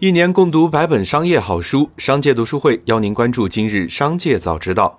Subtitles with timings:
[0.00, 4.98] 一年共读百本商业好书，商界读书会邀您关注今日商界早知道。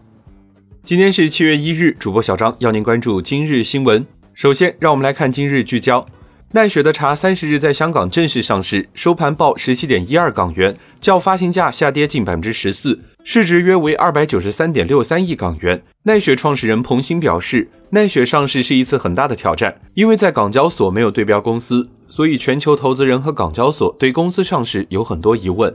[0.83, 4.05] 今天是七月一日，主播小张邀您关注今日新闻。
[4.33, 6.05] 首先，让我们来看今日聚焦。
[6.53, 15.84] 奈雪的茶三十日在香港正式上市，收盘报十七点一二港元，较发行价下跌近百分之十四，市值约为二百九十三点六三亿港元。
[16.04, 25.74] 奈雪创始人彭鑫表示，奈雪上市是一次很大的挑战，因为在港交所没有对标公司，所以全球投资人和港交所对公司上市有很多疑问。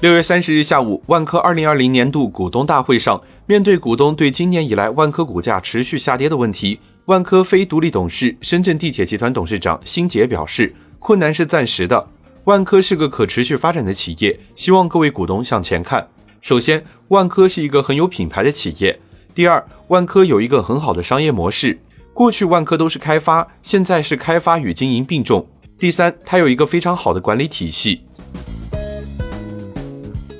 [0.00, 6.80] 六月三十日下午，万科二零二零年度股东大会上，面对股东对今年以来万科股价持续下跌的问题。
[7.04, 12.08] 万科非独立董事、深圳地铁集团董事长辛杰表示：“困难是暂时的，
[12.42, 16.08] 万科是个可持续发展的企业，希望各位股东向前看。
[16.40, 18.98] 首先，万科是一个很有品牌的企业；
[19.40, 21.78] 第二，万科有一个很好的商业模式。
[22.12, 25.48] 过去万科都是开发，现在是开发与经营并重。
[25.78, 28.02] 第三，它有一个非常好的管理体系。”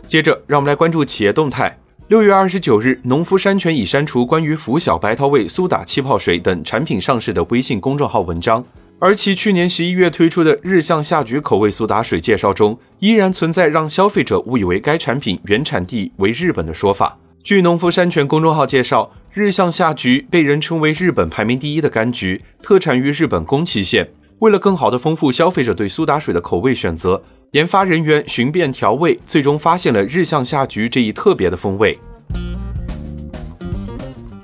[0.07, 1.79] 接着，让我们来关注企业动态。
[2.09, 8.63] 六月二十九日，农夫山泉已删除关于拂晓白桃味苏打气泡水等产品上市的微信公众号文章，
[8.99, 17.17] 而其去年十一月推出的日向夏菊口味苏打水介绍中，依然存在让消费者误以为该产品原产地为日本的说法。
[17.43, 24.11] 据农夫山泉公众号介绍，日向夏菊被人称为日本排名第一的柑橘，特产于日本宫崎县。
[24.41, 27.23] 为了更好地丰富消费者对苏打水的口味选择。
[27.53, 31.99] 研发人员寻遍调味，最终发现了日向夏菊这一特别的风味。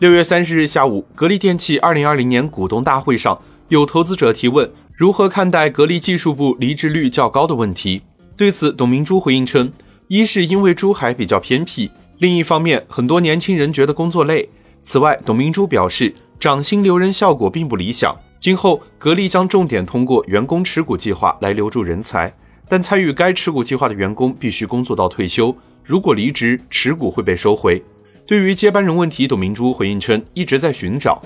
[0.01, 8.03] 六月三十日下午，格力电器二零二零年股东大会上，有投资者提问如何看待格力技术部离职率较高的问题。
[8.37, 9.71] 对此，董明珠回应称：
[10.09, 11.89] 一是因为珠海比较偏僻，
[12.19, 14.49] 另一方面很多年轻人觉得工作累。
[14.83, 22.33] 此外，董明珠表示，涨薪留人效果并不理想，今后格力将重点通过员工持股计划来留住人才。
[22.69, 27.83] 但参与该持股计划的员工必须工作到退休，如果离职，持股会被收回。
[28.27, 31.23] 对于接班人问题，董明珠回应称一直在寻找。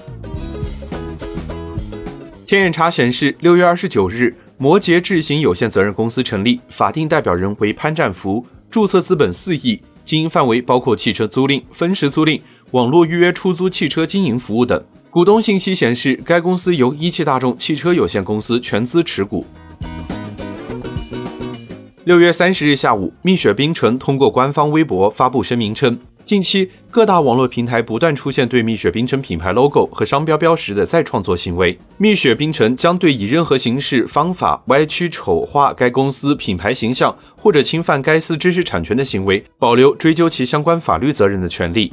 [2.45, 12.41] 天眼查显示，六月二十九日，摩羯智行有限责任公司成立，法定代表人为潘占福，注册资本四亿，经营范围包括汽车租赁、分时租赁、
[12.73, 14.83] 网络预约出租汽车经营服务等。
[15.09, 19.47] 股东信息显示，该公司由一汽大众汽车有限公司全资持股。
[22.03, 25.97] 六月三十日下午，蜜雪冰城通过官方微博发布声明称，
[26.31, 41.93] 近期各大网络平台不断出现对蜜雪冰城品牌 logo 和商标标识的再创作行为，蜜雪冰城将对以任何形式、方法歪曲、丑化该公司品牌形象或者侵犯该司知识产权的行为，保留追究其相关法律责任的权利。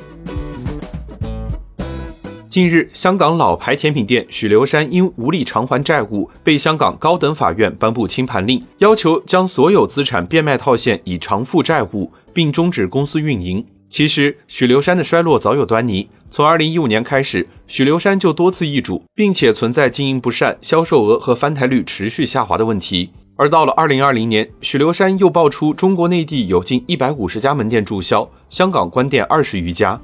[2.48, 13.66] 近日，香港老牌甜品店许留山因无力偿还债务，被香港高等法院颁布清盘令，要求将所有资产变卖套现以偿付债务，并终止公司运营。
[13.90, 16.10] 其实，许留山的衰落早有端倪。
[16.30, 23.12] 从2015年开始，许留山就多次易主，并且存在经营不善、销售额和翻台率持续下滑的问题。
[23.38, 30.00] 而到了2020年，许留山又爆出中国内地有近150家门店注销，香港关店二十余家。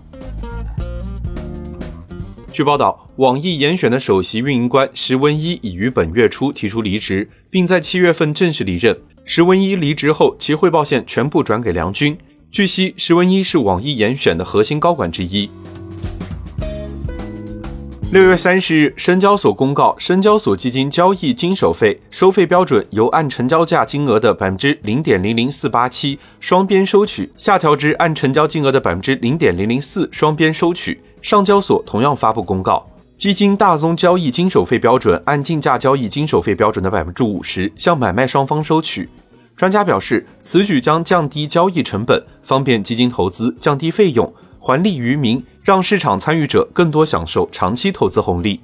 [2.54, 8.98] 据报道，网易严选的首席运营官石文一已于本月初提出离职，并在七月份正式离任。
[9.26, 12.18] 石文一离职后，其汇报线全部转给梁军。
[12.53, 15.50] 据悉，石文一是网易严选的核心高管之一。
[18.12, 31.02] 六月三十日，深交所公告，深交所基金交易经手费收费标准由按成交价金额的百分之零点零零四八七双边收取，下调至按成交金额的百分之零点零零四双边收取。
[31.24, 32.88] 上交所同样发布公告，
[33.18, 39.09] 基金大宗交易经手费标准按竞价交易经手费标准的百分之五十向买卖双方收取。
[39.56, 45.44] 专家表示，此举将降低交易成本，方便基金投资，降低费用，还利于民。
[45.64, 48.59] 让市场参与者更多享受长期投资红利。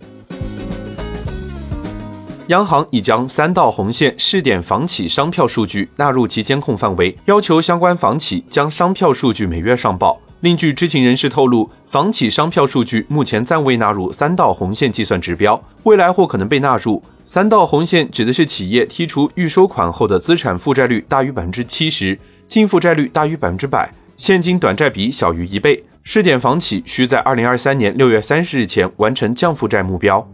[2.48, 10.20] 央行已将三道红线试点房企商票数据纳入其监控范围，要求相关房企将商票数据每月上报。
[10.42, 17.04] 另据知情人士透露，房企商票数据目前暂未纳入三道红线计算指标，未来或可能被纳入。
[17.26, 25.84] 三道红线指的是企业剔除预收款后的资产负债率大于百分之七十，净负债率大于百分之百，现金短债比小于一倍。
[26.04, 30.26] 试点房企需在二零二三年六月三十日前完成降负债目标。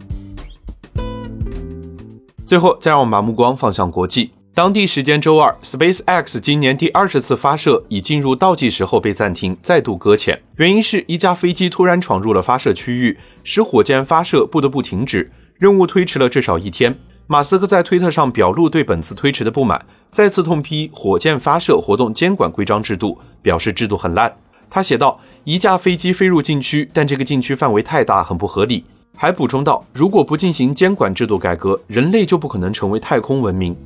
[2.46, 4.30] 最后，再让我们把目光放向国际。
[4.56, 10.40] 当地时间周二，SpaceX 今年第二十次发射已进入倒计时后被暂停，再度搁浅。
[10.56, 16.98] 原因是一架飞机突然闯入了发射区域，使火箭发射不得不停止，任务推迟了至少一天。
[17.26, 24.34] 马斯克在推特上表露对本次推迟的不满，再次痛批火箭发射活动监管规章制度，表示制度很烂。
[24.70, 28.86] 他写道：“一架飞机飞入禁区，但这个禁区范围太大，很不合理。”
[29.18, 33.76] 还补充道：“如果不进行监管制度改革，人类就不可能成为太空文明。”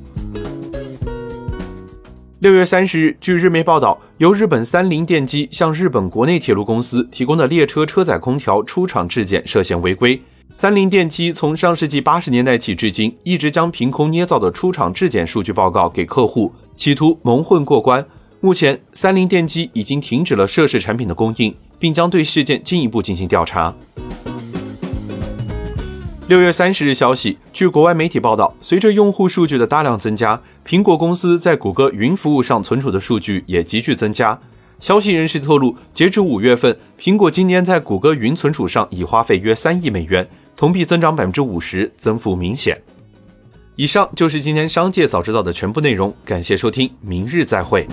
[2.41, 10.19] 六月三十日，据日媒报道，由日本三菱电机向日本国内铁路公司提供的列车车载空调出厂质检涉嫌违规。
[10.51, 18.03] 三菱电机从上世纪八十年代起至今，一直将凭空捏造的出厂质检数据报告给客户，企图蒙混过关。
[18.39, 23.71] 目前，三菱电机已经停止了涉事产品的供应，并将对事件进一步进行调查。
[26.31, 34.39] 六月三十日消息，据国外媒体报道，随着用户数据的大量增加，苹果公司在谷歌云服务上存储的数据也急剧增加。
[34.79, 40.25] 消息人士透露，截至五月份，苹果今年在谷歌云存储上已花费约三亿美元，
[40.55, 42.81] 同比增长百分之五十，增幅明显。
[43.75, 47.85] 以上就是今天商界早知道的全部内容，感谢收听，明日再会。